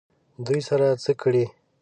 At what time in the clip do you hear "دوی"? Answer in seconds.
0.45-0.61